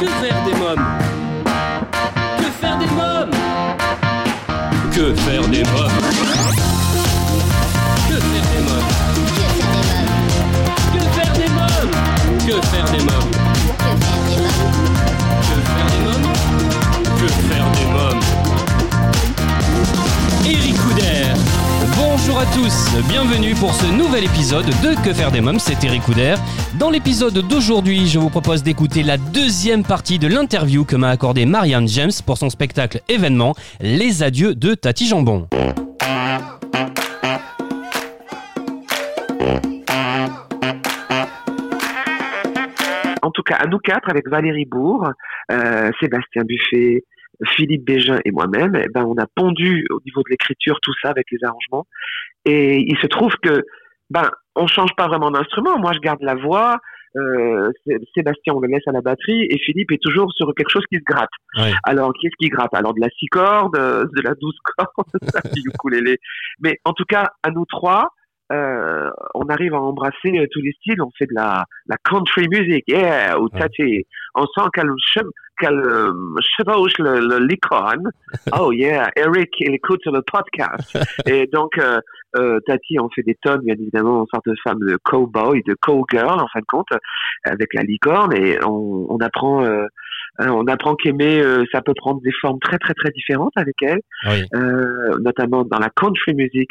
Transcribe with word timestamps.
Que 0.00 0.06
faire 0.06 0.42
des 0.44 0.54
mômes 0.54 0.84
Que 2.38 2.44
faire 2.60 2.78
des 2.78 2.86
mômes 2.86 3.30
Que 4.92 5.14
faire 5.14 5.48
des 5.48 5.62
mômes 5.64 5.90
Que 8.08 8.14
faire 8.20 8.42
des 8.50 8.60
mômes 8.60 8.88
Que 10.92 11.00
faire 11.16 11.32
des 11.34 11.48
mômes 11.48 11.92
Que 12.46 12.54
faire 12.66 12.84
des 12.90 12.98
mômes 13.04 13.30
Que 15.42 15.56
faire 15.70 15.88
des 15.90 16.00
mômes 16.04 16.28
Que 17.18 17.28
faire 17.28 17.68
des 17.72 17.86
mômes 17.92 18.22
Eric 20.44 20.76
Couder 20.76 21.33
Bonjour 21.96 22.38
à 22.38 22.44
tous, 22.46 22.96
bienvenue 23.08 23.54
pour 23.54 23.72
ce 23.72 23.86
nouvel 23.86 24.24
épisode 24.24 24.66
de 24.66 25.04
Que 25.04 25.14
faire 25.14 25.30
des 25.30 25.40
mômes, 25.40 25.58
c'est 25.58 25.84
Eric 25.84 26.02
Couder. 26.02 26.34
Dans 26.78 26.90
l'épisode 26.90 27.34
d'aujourd'hui, 27.34 28.06
je 28.06 28.18
vous 28.18 28.30
propose 28.30 28.62
d'écouter 28.62 29.02
la 29.02 29.16
deuxième 29.16 29.84
partie 29.84 30.18
de 30.18 30.26
l'interview 30.26 30.84
que 30.84 30.96
m'a 30.96 31.10
accordé 31.10 31.46
Marianne 31.46 31.86
James 31.88 32.10
pour 32.26 32.36
son 32.38 32.50
spectacle 32.50 33.00
événement 33.08 33.54
Les 33.80 34.22
adieux 34.22 34.54
de 34.54 34.74
Tati 34.74 35.06
Jambon. 35.06 35.46
en 43.22 43.30
tout 43.30 43.42
cas 43.42 43.56
à 43.56 43.66
nous 43.66 43.78
quatre, 43.78 44.10
avec 44.10 44.28
Valérie 44.28 44.66
Bourg, 44.66 45.08
euh, 45.50 45.90
Sébastien 46.00 46.42
Buffet, 46.44 47.02
Philippe 47.56 47.84
Bégin 47.84 48.18
et 48.24 48.30
moi-même, 48.30 48.74
eh 48.76 48.88
ben, 48.94 49.04
on 49.04 49.16
a 49.16 49.26
pondu 49.34 49.86
au 49.90 50.00
niveau 50.04 50.22
de 50.22 50.30
l'écriture 50.30 50.78
tout 50.82 50.92
ça 51.02 51.10
avec 51.10 51.26
les 51.30 51.38
arrangements. 51.44 51.86
Et 52.44 52.78
il 52.78 52.96
se 52.98 53.06
trouve 53.06 53.34
que 53.42 53.64
ben 54.10 54.30
on 54.54 54.66
change 54.66 54.94
pas 54.96 55.08
vraiment 55.08 55.30
d'instrument. 55.30 55.78
Moi, 55.78 55.92
je 55.94 55.98
garde 56.00 56.22
la 56.22 56.34
voix. 56.34 56.78
Euh, 57.16 57.70
Sé- 57.86 57.98
Sébastien, 58.14 58.54
on 58.54 58.60
le 58.60 58.68
laisse 58.68 58.86
à 58.88 58.92
la 58.92 59.00
batterie 59.00 59.46
et 59.48 59.58
Philippe 59.64 59.92
est 59.92 60.02
toujours 60.02 60.32
sur 60.32 60.52
quelque 60.54 60.68
chose 60.70 60.84
qui 60.90 60.96
se 60.98 61.04
gratte. 61.04 61.30
Ouais. 61.56 61.72
Alors, 61.84 62.12
qu'est-ce 62.20 62.34
qui 62.40 62.48
gratte? 62.48 62.74
Alors, 62.74 62.92
de 62.92 63.00
la 63.00 63.08
six 63.18 63.26
cordes, 63.28 63.76
euh, 63.78 64.04
de 64.16 64.22
la 64.22 64.34
douze 64.34 64.56
cordes, 64.76 65.52
du 65.54 65.60
ukulélé. 65.68 66.18
Mais 66.60 66.78
en 66.84 66.92
tout 66.92 67.04
cas, 67.04 67.28
à 67.44 67.50
nous 67.50 67.64
trois, 67.66 68.08
euh, 68.52 69.10
on 69.34 69.46
arrive 69.48 69.74
à 69.74 69.80
embrasser 69.80 70.38
euh, 70.38 70.46
tous 70.50 70.60
les 70.60 70.72
styles. 70.72 71.00
On 71.02 71.10
fait 71.18 71.26
de 71.26 71.34
la, 71.34 71.64
la 71.86 71.96
country 72.04 72.46
music, 72.48 72.84
yeah, 72.88 73.38
ou 73.38 73.44
Ouais. 73.44 73.60
tati. 73.60 74.06
On 74.34 74.46
sent 74.46 74.68
qu'elle 74.74 75.72
euh, 75.72 76.12
chevauche 76.40 76.98
le, 76.98 77.38
licorne. 77.46 78.10
Oh 78.58 78.72
yeah, 78.72 79.10
Eric, 79.16 79.50
il 79.60 79.74
écoute 79.74 80.02
le 80.06 80.20
podcast. 80.22 80.98
Et 81.26 81.46
donc, 81.46 81.78
euh, 81.78 82.00
euh, 82.36 82.58
Tati, 82.66 82.98
on 83.00 83.08
fait 83.10 83.22
des 83.22 83.36
tonnes, 83.42 83.62
bien 83.64 83.74
évidemment, 83.74 84.22
en 84.22 84.26
sorte 84.26 84.46
de 84.46 84.54
femme 84.62 84.80
de 84.80 84.98
cowboy, 85.02 85.62
de 85.66 85.74
cowgirl, 85.80 86.40
en 86.40 86.48
fin 86.48 86.60
de 86.60 86.66
compte, 86.66 86.88
avec 87.44 87.72
la 87.74 87.82
licorne. 87.82 88.34
Et 88.36 88.58
on, 88.64 89.06
on 89.08 89.18
apprend, 89.18 89.64
euh, 89.64 89.86
hein, 90.38 90.48
on 90.50 90.66
apprend 90.66 90.94
qu'aimer, 90.96 91.40
euh, 91.40 91.64
ça 91.72 91.80
peut 91.80 91.94
prendre 91.96 92.20
des 92.22 92.32
formes 92.40 92.58
très, 92.58 92.78
très, 92.78 92.94
très 92.94 93.10
différentes 93.10 93.52
avec 93.56 93.76
elle 93.82 94.00
Oui, 94.28 94.42
euh, 94.54 95.18
notamment 95.20 95.64
dans 95.64 95.78
la 95.78 95.90
country 95.90 96.34
music. 96.34 96.68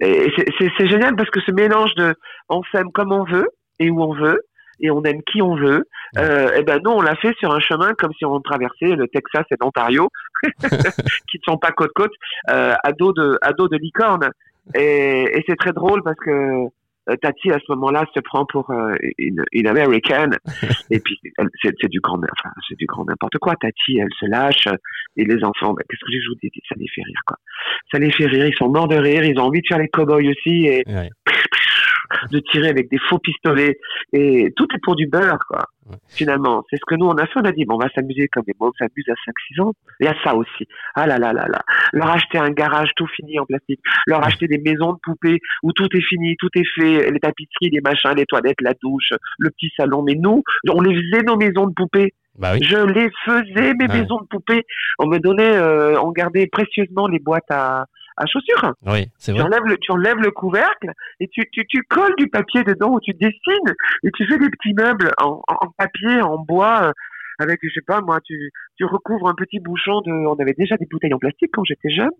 Et 0.00 0.32
c'est- 0.58 0.86
génial 0.88 1.14
parce 1.16 1.30
que 1.30 1.40
ce 1.40 1.52
mélange 1.52 1.94
de 1.94 2.14
on 2.48 2.62
s'aime 2.72 2.90
comme 2.92 3.12
on 3.12 3.24
veut 3.24 3.48
et 3.78 3.90
où 3.90 4.02
on 4.02 4.12
veut 4.14 4.40
et 4.80 4.90
on 4.90 5.02
aime 5.04 5.22
qui 5.22 5.40
on 5.40 5.54
veut. 5.54 5.84
Euh, 6.18 6.52
et 6.54 6.62
ben 6.62 6.80
nous 6.84 6.90
on 6.90 7.00
l'a 7.00 7.14
fait 7.16 7.34
sur 7.38 7.52
un 7.52 7.60
chemin 7.60 7.94
comme 7.94 8.12
si 8.14 8.24
on 8.24 8.40
traversait 8.40 8.96
le 8.96 9.06
Texas 9.08 9.44
et 9.50 9.56
l'Ontario, 9.60 10.08
qui 10.42 11.38
ne 11.38 11.42
sont 11.52 11.58
pas 11.58 11.70
côte 11.70 11.92
côte, 11.94 12.12
euh, 12.50 12.74
à 12.82 12.92
dos 12.92 13.12
de 13.12 13.38
à 13.40 13.52
dos 13.52 13.68
de 13.68 13.76
licorne. 13.76 14.30
Et, 14.74 15.22
et 15.38 15.44
c'est 15.46 15.56
très 15.56 15.72
drôle 15.72 16.02
parce 16.02 16.16
que 16.16 16.66
Tati 17.20 17.50
à 17.50 17.58
ce 17.58 17.72
moment-là 17.72 18.04
se 18.14 18.20
prend 18.20 18.46
pour 18.46 18.70
euh, 18.70 18.94
une, 19.18 19.44
une 19.52 19.66
américaine 19.66 20.36
et 20.90 21.00
puis 21.00 21.20
c'est 21.62 21.74
c'est 21.80 21.90
du 21.90 22.00
grand 22.00 22.18
enfin 22.18 22.50
c'est 22.68 22.76
du 22.78 22.86
grand 22.86 23.04
n'importe 23.04 23.38
quoi. 23.38 23.54
Tati 23.56 23.98
elle 23.98 24.08
se 24.18 24.26
lâche 24.26 24.68
et 25.16 25.24
les 25.24 25.44
enfants 25.44 25.74
ben, 25.74 25.82
qu'est-ce 25.88 26.04
que 26.04 26.12
je 26.12 26.28
vous 26.28 26.36
dis? 26.42 26.50
Ça 26.68 26.74
les 26.78 26.88
fait 26.88 27.02
rire 27.02 27.20
quoi. 27.26 27.36
Ça 27.92 27.98
les 27.98 28.10
fait 28.10 28.26
rire 28.26 28.46
ils 28.46 28.56
sont 28.56 28.68
morts 28.68 28.88
de 28.88 28.96
rire 28.96 29.24
ils 29.24 29.38
ont 29.38 29.44
envie 29.44 29.60
de 29.60 29.66
faire 29.66 29.78
les 29.78 29.88
cow-boys 29.88 30.28
aussi 30.28 30.66
et 30.66 30.82
ouais. 30.86 31.10
De 32.30 32.38
tirer 32.40 32.68
avec 32.68 32.90
des 32.90 32.98
faux 33.08 33.18
pistolets. 33.18 33.78
Et 34.12 34.52
tout 34.56 34.66
est 34.74 34.80
pour 34.82 34.96
du 34.96 35.06
beurre 35.06 35.38
quoi. 35.48 35.64
Ouais. 35.86 35.96
finalement 36.08 36.64
c'est 36.70 36.76
ce 36.76 36.84
que 36.86 36.94
nous 36.94 37.06
on 37.06 37.16
a 37.18 37.26
fait. 37.26 37.38
On 37.40 37.44
a 37.44 37.52
dit 37.52 37.64
bon 37.64 37.74
on 37.74 37.78
va 37.78 37.88
s'amuser 37.94 38.28
comme 38.28 38.44
les 38.46 38.54
mômes 38.58 38.72
s'amusent 38.78 39.08
à 39.08 39.12
5-6 39.58 39.62
ans. 39.62 39.72
Il 40.00 40.06
y 40.06 40.08
a 40.08 40.14
ça 40.24 40.34
aussi. 40.34 40.66
Ah 40.94 41.06
là 41.06 41.18
là 41.18 41.32
là 41.32 41.46
là. 41.48 41.60
Leur 41.92 42.10
acheter 42.10 42.38
un 42.38 42.50
garage 42.50 42.90
tout 42.96 43.06
fini 43.08 43.38
en 43.38 43.44
plastique. 43.46 43.80
Leur 44.06 44.24
acheter 44.24 44.46
des 44.46 44.58
maisons 44.58 44.92
de 44.94 44.98
poupées 45.02 45.40
où 45.62 45.72
tout 45.72 45.88
est 45.94 46.00
fini 46.02 46.36
tout 46.38 46.48
est 46.54 46.66
fait. 46.74 47.10
Les 47.10 47.20
tapisseries 47.20 47.70
les 47.70 47.80
machins 47.80 48.14
les 48.16 48.26
toilettes 48.26 48.60
la 48.60 48.72
douche 48.82 49.12
le 49.38 49.50
petit 49.50 49.70
salon. 49.76 50.02
Mais 50.02 50.14
nous 50.14 50.42
on 50.70 50.80
les 50.80 50.94
faisait 50.94 51.22
nos 51.24 51.36
maisons 51.36 51.66
de 51.66 51.74
poupées. 51.74 52.14
Bah 52.36 52.54
oui, 52.54 52.66
je 52.66 52.76
les 52.76 53.08
faisais, 53.24 53.74
mes 53.74 53.86
Ouais. 53.86 54.00
maisons 54.00 54.18
de 54.20 54.26
poupées. 54.26 54.64
On 54.98 55.06
me 55.06 55.18
donnait, 55.18 55.54
euh, 55.56 56.00
on 56.00 56.10
gardait 56.10 56.48
précieusement 56.48 57.06
les 57.06 57.20
boîtes 57.20 57.48
à, 57.50 57.84
à 58.16 58.26
chaussures. 58.26 58.72
oui, 58.86 59.08
c'est 59.18 59.32
Tu 59.32 59.38
vrai. 59.38 59.46
enlèves, 59.48 59.64
le, 59.66 59.76
tu 59.78 59.90
enlèves 59.92 60.18
le 60.18 60.30
couvercle 60.30 60.90
et 61.20 61.28
tu, 61.28 61.42
tu, 61.52 61.66
tu 61.66 61.82
colles 61.88 62.14
du 62.16 62.28
papier 62.28 62.62
dedans 62.64 62.90
ou 62.92 63.00
tu 63.00 63.12
dessines 63.14 63.74
et 64.04 64.10
tu 64.12 64.26
fais 64.26 64.38
des 64.38 64.48
petits 64.50 64.74
meubles 64.74 65.10
en, 65.20 65.40
en 65.48 65.66
papier, 65.76 66.20
en 66.22 66.38
bois, 66.38 66.84
euh, 66.88 66.92
avec, 67.40 67.58
je 67.62 67.68
sais 67.74 67.80
pas, 67.86 68.00
moi, 68.00 68.20
tu, 68.24 68.50
tu 68.76 68.84
recouvres 68.84 69.28
un 69.28 69.34
petit 69.34 69.58
bouchon 69.58 70.00
de, 70.02 70.12
on 70.12 70.34
avait 70.40 70.54
déjà 70.56 70.76
des 70.76 70.86
bouteilles 70.90 71.14
en 71.14 71.18
plastique 71.18 71.50
quand 71.52 71.64
j'étais 71.64 71.90
jeune. 71.90 72.10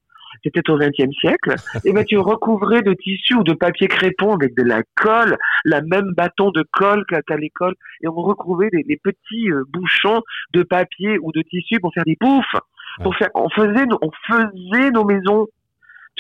C'était 0.43 0.69
au 0.69 0.77
XXe 0.77 1.13
siècle. 1.21 1.55
Et 1.85 1.93
ben, 1.93 2.05
tu 2.05 2.19
recouvrais 2.19 2.83
de 2.83 2.93
tissu 2.95 3.35
ou 3.37 3.45
de 3.45 3.53
papier 3.53 3.87
crépon 3.87 4.35
avec 4.35 4.57
de 4.57 4.65
la 4.65 4.83
colle, 4.97 5.37
la 5.65 5.81
même 5.81 6.13
bâton 6.17 6.51
de 6.51 6.65
colle 6.73 7.05
qu'à 7.09 7.23
qu'à 7.23 7.37
l'école. 7.37 7.75
Et 8.03 8.09
on 8.09 8.15
recouvrait 8.15 8.71
des, 8.73 8.83
des 8.83 8.97
petits 8.97 9.49
euh, 9.53 9.63
bouchons 9.69 10.23
de 10.53 10.65
papier 10.65 11.19
ou 11.23 11.31
de 11.31 11.41
tissu 11.43 11.79
pour 11.79 11.95
faire 11.95 12.03
des 12.05 12.17
poufs. 12.17 12.45
Pour 13.05 13.15
faire, 13.17 13.29
on 13.35 13.49
faisait, 13.51 13.87
on 14.03 14.11
faisait 14.27 14.91
nos 14.91 15.05
maisons. 15.05 15.47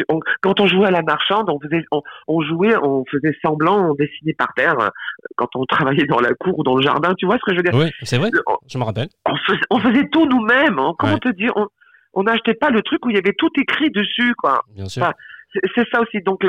On- 0.09 0.21
quand 0.41 0.60
on 0.60 0.66
jouait 0.66 0.87
à 0.88 0.91
la 0.91 1.03
marchande, 1.03 1.49
on 1.50 1.59
faisait, 1.60 1.84
on, 1.93 2.03
on 2.28 2.41
jouait, 2.43 2.77
on 2.77 3.05
faisait 3.10 3.37
semblant, 3.44 3.91
on 3.91 3.94
dessinait 3.94 4.34
par 4.34 4.53
terre. 4.55 4.78
euh, 4.81 4.88
Quand 5.37 5.49
on 5.55 5.65
travaillait 5.66 6.06
dans 6.06 6.21
la 6.21 6.34
cour 6.34 6.59
ou 6.59 6.62
dans 6.62 6.77
le 6.77 6.82
jardin, 6.82 7.15
tu 7.15 7.27
vois 7.27 7.37
ce 7.38 7.43
que 7.44 7.53
je 7.53 7.56
veux 7.59 7.62
dire? 7.62 7.75
Oui, 7.75 7.91
c'est 8.03 8.19
vrai, 8.19 8.31
on, 8.47 8.56
je 8.69 8.78
me 8.78 8.84
rappelle. 8.84 9.09
on 9.27 9.37
faisait, 9.37 9.60
on 9.71 9.78
faisait 9.81 10.09
tout 10.09 10.27
nous-mêmes. 10.27 10.78
hein. 10.78 10.93
Comment 10.99 11.15
Ouais. 11.15 11.21
te 11.21 11.28
dire? 11.31 11.53
On 12.16 12.22
n'achetait 12.22 12.55
pas 12.55 12.71
le 12.71 12.82
truc 12.82 13.05
où 13.06 13.10
il 13.10 13.16
y 13.16 13.19
avait 13.19 13.34
tout 13.37 13.50
écrit 13.59 13.91
dessus, 13.91 14.34
quoi. 14.37 14.62
Bien 14.75 14.87
sûr. 14.87 15.03
Enfin, 15.03 15.12
C'est 15.77 15.88
ça 15.93 16.00
aussi. 16.00 16.21
Donc 16.22 16.43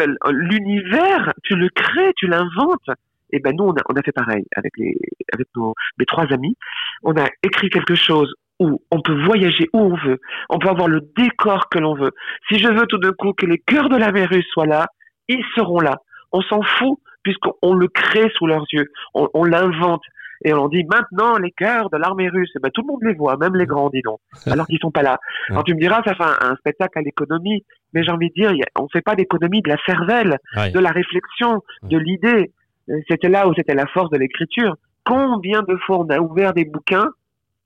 l'univers, 0.50 1.34
tu 1.44 1.56
le 1.56 1.70
crées, 1.70 2.14
tu 2.16 2.28
l'inventes. 2.28 2.90
Et 3.32 3.40
ben 3.40 3.54
nous, 3.58 3.66
on 3.66 3.72
a, 3.74 3.82
on 3.90 3.96
a 3.96 4.02
fait 4.04 4.12
pareil 4.12 4.46
avec 4.56 4.72
les, 4.78 4.96
avec 5.34 5.48
nos, 5.56 5.74
mes 6.00 6.06
trois 6.06 6.26
amis. 6.32 6.56
On 7.04 7.16
a 7.18 7.26
écrit 7.44 7.70
quelque 7.70 7.96
chose 7.96 8.34
où 8.60 8.82
on 8.92 9.02
peut 9.02 9.24
voyager 9.26 9.68
où 9.74 9.80
on 9.80 9.96
veut. 9.96 10.20
On 10.50 10.60
peut 10.60 10.70
avoir 10.70 10.88
le 10.88 11.02
décor 11.18 11.70
que 11.70 11.80
l'on 11.80 11.96
veut. 11.96 12.12
Si 12.50 12.60
je 12.60 12.68
veux 12.68 12.86
tout 12.88 12.98
d'un 12.98 13.12
coup 13.14 13.34
que 13.34 13.46
les 13.46 13.60
cœurs 13.60 13.90
de 13.90 13.98
la 13.98 14.12
mer 14.12 14.30
russe 14.30 14.48
soient 14.54 14.66
là, 14.66 14.88
ils 15.28 15.44
seront 15.56 15.80
là. 15.80 15.98
On 16.32 16.42
s'en 16.42 16.62
fout 16.62 17.00
puisqu'on 17.24 17.74
le 17.74 17.88
crée 17.88 18.30
sous 18.36 18.46
leurs 18.48 18.66
yeux. 18.72 18.88
On, 19.14 19.28
on 19.34 19.44
l'invente. 19.44 20.04
Et 20.44 20.54
on 20.54 20.68
dit 20.68 20.84
maintenant 20.84 21.38
les 21.38 21.52
cœurs 21.52 21.90
de 21.90 21.98
l'armée 21.98 22.30
russe. 22.30 22.52
Et 22.56 22.60
ben, 22.60 22.70
tout 22.72 22.82
le 22.82 22.88
monde 22.88 23.04
les 23.04 23.14
voit, 23.14 23.36
même 23.38 23.56
les 23.56 23.66
grands, 23.66 23.90
dis 23.90 24.02
donc, 24.02 24.20
alors 24.46 24.68
qu'ils 24.68 24.80
sont 24.80 24.92
pas 24.92 25.02
là. 25.02 25.18
Alors 25.50 25.64
tu 25.64 25.74
me 25.74 25.80
diras, 25.80 26.02
ça 26.06 26.14
fait 26.14 26.24
un, 26.24 26.52
un 26.52 26.56
spectacle 26.58 27.00
à 27.00 27.02
l'économie, 27.02 27.64
mais 27.94 28.04
j'ai 28.04 28.12
envie 28.12 28.30
de 28.30 28.34
dire, 28.34 28.52
on 28.80 28.88
fait 28.90 29.02
pas 29.02 29.16
d'économie 29.16 29.62
de 29.62 29.70
la 29.70 29.78
cervelle, 29.86 30.38
de 30.72 30.80
la 30.80 30.92
réflexion, 30.92 31.62
de 31.84 31.98
l'idée. 31.98 32.52
Euh, 32.90 33.00
C'était 33.10 33.30
là 33.30 33.48
où 33.48 33.54
c'était 33.56 33.74
la 33.74 33.88
force 33.88 34.12
de 34.12 34.18
l'écriture. 34.18 34.76
Combien 35.06 35.64
de 35.64 35.76
fois 35.78 36.00
on 36.00 36.10
a 36.10 36.20
ouvert 36.20 36.54
des 36.54 36.66
bouquins 36.66 37.10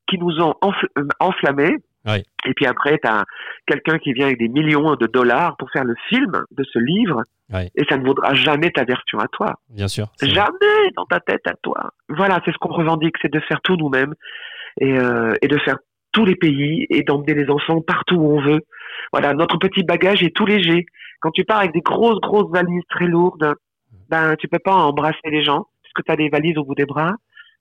qui 0.10 0.18
nous 0.18 0.40
ont 0.42 0.56
enfl- 0.62 0.88
euh, 0.98 1.08
enflammés, 1.20 1.76
et 2.46 2.54
puis 2.56 2.66
après, 2.66 2.98
tu 3.04 3.08
as 3.10 3.26
quelqu'un 3.68 4.00
qui 4.00 4.14
vient 4.14 4.28
avec 4.28 4.40
des 4.40 4.48
millions 4.48 4.96
de 4.96 5.06
dollars 5.06 5.58
pour 5.58 5.70
faire 5.72 5.84
le 5.84 5.96
film 6.08 6.32
de 6.52 6.64
ce 6.64 6.80
livre, 6.80 7.22
et 7.76 7.84
ça 7.90 7.98
ne 7.98 8.06
vaudra 8.06 8.34
jamais 8.34 8.72
ta 8.72 8.84
version 8.86 9.20
à 9.20 9.28
toi. 9.28 9.56
Bien 9.70 9.88
sûr. 9.88 10.08
Jamais 10.22 10.92
dans 10.96 11.06
ta 11.06 11.20
tête 11.20 11.46
à 11.48 11.54
toi. 11.62 11.92
Voilà, 12.08 12.40
c'est 12.46 12.52
ce 12.52 12.58
qu'on 12.58 12.74
revendique, 12.74 13.16
c'est 13.22 13.32
de 13.32 13.40
faire 13.42 13.60
tout 13.62 13.76
nous-mêmes 13.76 14.14
et, 14.80 14.98
euh, 14.98 15.34
et 15.42 15.48
de 15.48 15.58
faire 15.60 15.78
tous 16.12 16.26
les 16.26 16.36
pays 16.36 16.86
et 16.90 17.04
d'emmener 17.04 17.34
les 17.34 17.50
enfants 17.50 17.82
partout 17.82 18.16
où 18.16 18.38
on 18.38 18.42
veut. 18.42 18.62
Voilà, 19.12 19.34
notre 19.34 19.58
petit 19.58 19.84
bagage 19.84 20.24
est 20.24 20.36
tout 20.36 20.46
léger. 20.46 20.86
Quand 21.22 21.32
tu 21.32 21.44
pars 21.44 21.60
avec 21.60 21.74
des 21.74 21.82
grosses, 21.82 22.20
grosses 22.22 22.52
valises 22.52 22.84
très 22.90 23.06
lourdes, 23.08 23.56
ben 24.10 24.36
tu 24.38 24.48
peux 24.48 24.60
pas 24.60 24.74
embrasser 24.74 25.30
les 25.30 25.44
gens 25.44 25.68
parce 25.84 25.94
que 25.96 26.02
tu 26.02 26.12
as 26.12 26.16
des 26.16 26.30
valises 26.30 26.58
au 26.58 26.64
bout 26.64 26.76
des 26.76 26.86
bras. 26.86 27.14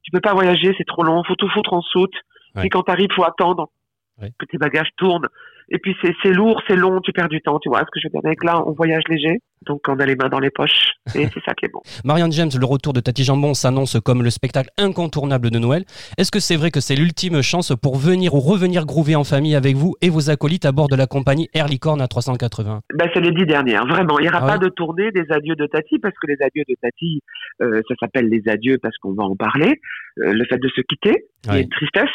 Tu 0.03 0.11
peux 0.11 0.21
pas 0.21 0.33
voyager, 0.33 0.75
c'est 0.79 0.87
trop 0.87 1.03
long, 1.03 1.23
faut 1.25 1.35
tout 1.35 1.49
foutre 1.51 1.73
en 1.73 1.83
soute. 1.83 2.15
Ouais. 2.55 2.63
Puis 2.63 2.71
quand 2.71 2.83
t'arrives, 2.83 3.11
faut 3.15 3.25
attendre 3.25 3.69
Ouais. 4.21 4.33
que 4.39 4.47
tes 4.47 4.59
bagages 4.59 4.91
tournent. 4.97 5.29
et 5.71 5.79
puis 5.79 5.95
c'est 6.03 6.33
lourd, 6.33 6.63
c'est 6.67 6.77
long, 6.77 7.01
tu 7.03 7.13
perds 7.13 7.29
du 7.29 7.43
temps, 7.43 7.59
tu 7.59 7.69
vois 7.69 7.81
ce 7.81 7.91
que 7.93 8.01
je 8.01 8.09
veux 8.09 8.11
dire. 8.11 8.21
Avec 8.25 8.43
là, 8.43 8.65
on 8.67 8.73
voyage 8.73 9.03
léger, 9.09 9.39
donc 9.67 9.83
tu 9.85 9.93
perds 9.93 9.93
du 9.93 9.93
temps, 9.93 9.93
tu 9.93 9.93
vois 9.93 9.93
ce 9.93 9.93
que 9.93 9.93
je 9.93 9.93
veux 9.93 9.93
dire. 9.93 9.93
Avec 9.93 9.93
là, 9.93 9.93
on 9.93 9.93
voyage 9.93 9.93
léger, 9.93 9.93
donc 9.93 9.93
on 9.95 9.99
a 10.01 10.07
les 10.07 10.17
mains 10.17 10.31
dans 10.31 10.39
les 10.39 10.51
poches, 10.51 10.93
et 11.15 11.27
c'est 11.35 11.45
ça 11.45 11.53
qui 11.53 11.67
est 11.67 11.73
bon. 11.73 11.81
Marianne 12.05 12.33
James, 12.33 12.51
le 12.59 12.65
retour 12.65 12.95
de 12.95 13.01
Tati 13.01 13.23
Jambon 13.23 13.53
s'annonce 13.53 13.99
comme 14.01 14.23
le 14.23 14.31
spectacle 14.31 14.71
incontournable 14.79 15.51
de 15.51 15.59
Noël. 15.59 15.85
Est-ce 16.17 16.31
que 16.31 16.41
c'est 16.41 16.57
vrai 16.57 16.71
que 16.71 16.81
c'est 16.81 16.97
l'ultime 16.97 17.43
chance 17.43 17.73
pour 17.83 17.97
venir 17.97 18.35
ou 18.35 18.41
revenir 18.41 18.87
groover 18.87 19.15
en 19.15 19.25
famille 19.25 19.55
avec 19.55 19.77
vous 19.77 19.95
et 20.01 20.09
vos 20.09 20.31
acolytes 20.31 20.65
à 20.65 20.73
bord 20.73 20.89
de 20.89 20.97
la 20.97 21.07
compagnie 21.07 21.49
Air 21.53 21.67
Licorne 21.67 22.01
à 22.01 22.09
380 22.09 22.81
ben, 22.95 23.11
C'est 23.13 23.21
les 23.21 23.33
dix 23.33 23.45
dernières, 23.45 23.87
vraiment. 23.87 24.19
Il 24.19 24.23
n'y 24.23 24.29
aura 24.29 24.41
ah 24.43 24.47
pas 24.47 24.59
de 24.59 24.69
tournée 24.69 25.13
des 25.13 25.27
adieux 25.31 25.55
de 25.55 25.67
Tati, 25.67 25.99
parce 25.99 26.15
que 26.15 26.27
les 26.29 26.39
adieux 26.41 26.65
de 26.67 26.75
Tati, 26.81 27.21
euh, 27.61 27.83
ça 27.89 27.95
s'appelle 28.01 28.29
les 28.29 28.43
adieux 28.49 28.79
parce 28.81 28.97
qu'on 28.97 29.13
va 29.13 29.25
en 29.25 29.37
parler. 29.37 29.81
Euh, 30.21 30.33
le 30.33 30.45
fait 30.47 30.59
de 30.59 30.69
se 30.69 30.81
quitter, 30.81 31.27
il 31.45 31.53
y 31.53 31.57
a 31.57 31.61
une 31.61 31.69
tristesse. 31.69 32.11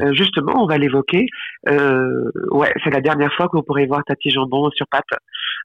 Euh, 0.00 0.12
justement, 0.12 0.62
on 0.62 0.66
va 0.66 0.78
l'évoquer. 0.78 1.26
Euh, 1.68 2.30
ouais, 2.50 2.72
c'est 2.84 2.90
la 2.90 3.00
dernière 3.00 3.32
fois 3.34 3.48
que 3.48 3.56
vous 3.56 3.62
pourrez 3.62 3.86
voir 3.86 4.02
Tati 4.04 4.30
Jambon 4.30 4.70
sur 4.70 4.86
patte, 4.90 5.04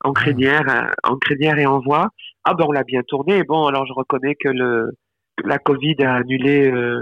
en 0.04 0.12
ah. 0.12 0.13
crédière, 0.13 0.63
euh, 0.69 0.89
en 1.04 1.18
crédière 1.18 1.57
et 1.57 1.66
en 1.66 1.80
voix. 1.80 2.10
Ah 2.44 2.54
ben 2.54 2.66
on 2.68 2.72
l'a 2.72 2.83
bien 2.83 3.01
tourné. 3.07 3.44
Bon, 3.44 3.66
alors 3.66 3.86
je 3.86 3.94
reconnais 3.94 4.36
que 4.36 4.50
le 4.50 4.92
la 5.44 5.57
Covid 5.57 5.95
a 6.00 6.16
annulé 6.16 6.72
euh, 6.72 7.01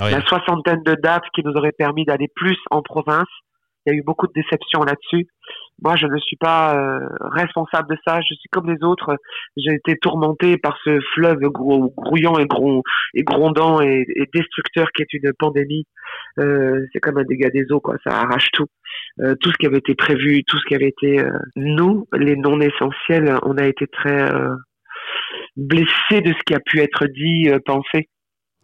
ah 0.00 0.10
la 0.10 0.22
soixantaine 0.22 0.82
de 0.84 0.94
dates 0.94 1.24
qui 1.34 1.42
nous 1.44 1.52
auraient 1.52 1.72
permis 1.72 2.04
d'aller 2.04 2.28
plus 2.34 2.58
en 2.70 2.82
province. 2.82 3.28
Il 3.86 3.92
y 3.92 3.96
a 3.96 3.98
eu 3.98 4.02
beaucoup 4.02 4.26
de 4.26 4.32
déceptions 4.34 4.82
là-dessus. 4.82 5.26
Moi, 5.82 5.96
je 5.96 6.06
ne 6.06 6.18
suis 6.18 6.36
pas 6.36 6.76
euh, 6.76 7.00
responsable 7.20 7.90
de 7.90 7.98
ça. 8.06 8.20
Je 8.20 8.34
suis 8.34 8.48
comme 8.50 8.70
les 8.70 8.82
autres. 8.84 9.16
J'ai 9.56 9.74
été 9.74 9.96
tourmenté 9.96 10.56
par 10.56 10.78
ce 10.84 11.00
fleuve 11.14 11.40
grouillant 11.40 12.38
et, 12.38 12.46
et 13.14 13.22
grondant 13.24 13.80
et, 13.80 14.06
destructeur 14.32 14.88
qui 14.92 15.02
est 15.02 15.12
une 15.12 15.32
pandémie. 15.38 15.86
Euh, 16.38 16.86
c'est 16.92 17.00
comme 17.00 17.18
un 17.18 17.24
dégât 17.24 17.50
des 17.50 17.70
eaux, 17.72 17.80
quoi. 17.80 17.96
Ça 18.04 18.20
arrache 18.20 18.50
tout. 18.52 18.66
Euh, 19.20 19.34
tout 19.40 19.50
ce 19.50 19.58
qui 19.58 19.66
avait 19.66 19.78
été 19.78 19.94
prévu, 19.94 20.44
tout 20.44 20.58
ce 20.58 20.64
qui 20.64 20.74
avait 20.74 20.88
été 20.88 21.24
nous, 21.56 22.06
les 22.12 22.36
non 22.36 22.60
essentiels, 22.60 23.36
on 23.42 23.58
a 23.58 23.66
été 23.66 23.86
très 23.88 24.30
blessés 25.56 26.20
de 26.20 26.32
ce 26.32 26.42
qui 26.46 26.54
a 26.54 26.60
pu 26.60 26.80
être 26.80 27.06
dit, 27.06 27.50
pensé. 27.66 28.08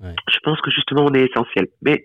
Je 0.01 0.39
pense 0.43 0.61
que 0.61 0.71
justement 0.71 1.07
on 1.07 1.15
est 1.15 1.29
essentiel. 1.29 1.67
Mais 1.83 2.05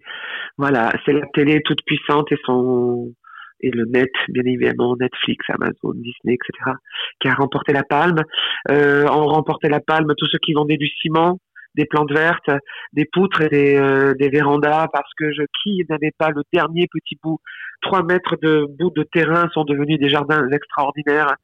voilà, 0.57 0.92
c'est 1.06 1.13
la 1.13 1.25
télé 1.34 1.62
toute 1.63 1.84
puissante 1.86 2.31
et 2.31 2.38
son 2.46 3.13
et 3.62 3.72
le 3.72 3.86
net, 3.86 4.12
bien 4.30 4.44
évidemment, 4.46 4.96
Netflix, 5.00 5.46
Amazon, 5.50 5.94
Disney, 5.96 6.36
etc., 6.36 6.72
qui 7.19 7.28
a 7.28 7.34
remporté 7.34 7.74
la 7.74 7.84
palme. 7.84 8.22
Euh, 8.69 9.06
ont 9.07 9.28
remporté 9.28 9.69
la 9.69 9.80
palme 9.80 10.13
tous 10.18 10.28
ceux 10.28 10.40
qui 10.40 10.54
vendaient 10.54 10.78
du 10.78 10.88
ciment, 11.02 11.40
des 11.75 11.86
plantes 11.86 12.12
vertes, 12.12 12.50
des 12.94 13.06
poutres 13.06 13.42
et 13.42 13.50
des, 13.50 13.75
euh, 13.78 14.13
des 14.13 14.30
vérandas, 14.30 14.88
parce 14.92 15.12
que 15.18 15.31
je, 15.31 15.44
qui 15.63 15.84
n'avait 15.90 16.13
pas 16.18 16.30
le 16.30 16.44
dernier 16.54 16.88
petit 16.92 17.18
bout, 17.22 17.40
trois 17.81 18.04
mètres 18.04 18.38
de 18.42 18.66
bout 18.80 18.92
de 18.96 19.04
terrain 19.04 19.48
sont 19.54 19.63
devenus 19.63 20.00
des 20.00 20.10
jardins 20.10 20.48
extraordinaires. 20.50 21.36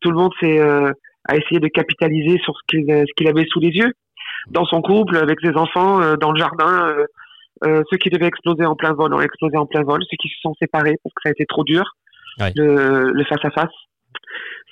Tout 0.00 0.10
le 0.10 0.16
monde 0.16 0.32
s'est 0.40 0.60
euh, 0.60 0.92
a 1.28 1.36
essayé 1.36 1.60
de 1.60 1.68
capitaliser 1.68 2.38
sur 2.38 2.54
ce 2.56 2.62
qu'il 2.68 2.86
ce 2.86 3.12
qu'il 3.16 3.28
avait 3.28 3.46
sous 3.50 3.60
les 3.60 3.70
yeux, 3.70 3.92
dans 4.48 4.64
son 4.64 4.80
couple, 4.80 5.16
avec 5.16 5.38
ses 5.42 5.56
enfants, 5.56 6.00
euh, 6.00 6.16
dans 6.16 6.32
le 6.32 6.38
jardin. 6.38 6.94
Euh, 7.64 7.82
ceux 7.90 7.96
qui 7.96 8.10
devaient 8.10 8.26
exploser 8.26 8.64
en 8.64 8.76
plein 8.76 8.92
vol 8.92 9.12
ont 9.14 9.20
explosé 9.20 9.56
en 9.56 9.66
plein 9.66 9.82
vol. 9.82 10.00
Ceux 10.10 10.16
qui 10.16 10.28
se 10.28 10.40
sont 10.40 10.54
séparés 10.60 10.96
parce 11.02 11.14
que 11.14 11.22
ça 11.22 11.28
a 11.28 11.32
été 11.32 11.46
trop 11.46 11.64
dur. 11.64 11.84
Le, 12.54 13.24
face 13.28 13.44
à 13.44 13.50
face, 13.50 13.72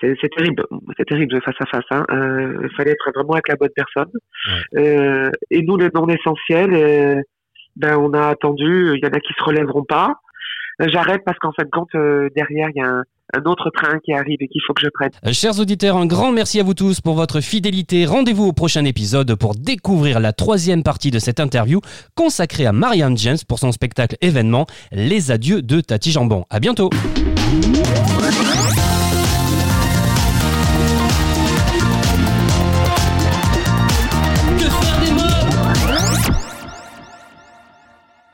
c'est 0.00 0.28
terrible. 0.36 0.64
C'est 0.96 1.06
terrible 1.06 1.34
le 1.34 1.40
face 1.40 1.56
à 1.58 1.66
face. 1.66 1.84
Hein. 1.90 2.04
Euh, 2.10 2.60
il 2.62 2.76
fallait 2.76 2.92
être 2.92 3.10
vraiment 3.12 3.32
avec 3.32 3.48
la 3.48 3.56
bonne 3.56 3.70
personne. 3.74 4.10
Euh, 4.76 5.30
et 5.50 5.62
nous, 5.62 5.76
les 5.76 5.88
non 5.92 6.06
essentiels, 6.08 7.24
ben 7.76 7.96
on 7.96 8.12
a 8.12 8.28
attendu. 8.28 8.92
Il 8.94 9.04
y 9.04 9.06
en 9.06 9.12
a 9.12 9.20
qui 9.20 9.32
se 9.36 9.42
relèveront 9.42 9.84
pas. 9.84 10.14
J'arrête 10.78 11.22
parce 11.24 11.38
qu'en 11.38 11.52
fin 11.52 11.64
de 11.64 11.70
compte, 11.70 11.90
derrière, 12.34 12.68
il 12.70 12.76
y 12.76 12.82
a 12.82 12.88
un, 12.88 13.04
un 13.34 13.42
autre 13.44 13.70
train 13.70 13.98
qui 14.04 14.12
arrive 14.12 14.38
et 14.40 14.48
qu'il 14.48 14.60
faut 14.66 14.74
que 14.74 14.82
je 14.82 14.90
prenne. 14.92 15.10
Euh, 15.26 15.32
chers 15.32 15.58
auditeurs, 15.58 15.96
un 15.96 16.06
grand 16.06 16.32
merci 16.32 16.60
à 16.60 16.62
vous 16.62 16.74
tous 16.74 17.00
pour 17.00 17.14
votre 17.14 17.40
fidélité. 17.40 18.06
Rendez-vous 18.06 18.44
au 18.44 18.52
prochain 18.52 18.84
épisode 18.84 19.34
pour 19.34 19.54
découvrir 19.54 20.20
la 20.20 20.32
troisième 20.32 20.82
partie 20.82 21.10
de 21.10 21.18
cette 21.18 21.40
interview 21.40 21.80
consacrée 22.14 22.66
à 22.66 22.72
Marianne 22.72 23.16
James 23.18 23.38
pour 23.48 23.58
son 23.58 23.72
spectacle 23.72 24.16
événement 24.20 24.66
Les 24.92 25.30
Adieux 25.30 25.62
de 25.62 25.80
Tati 25.80 26.12
Jambon. 26.12 26.44
À 26.50 26.60
bientôt. 26.60 26.90